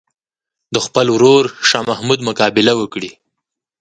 د 0.73 0.75
خپل 0.85 1.05
ورور 1.15 1.43
شاه 1.69 1.85
محمود 1.89 2.19
مقابله 2.29 2.73
وکړي. 2.77 3.11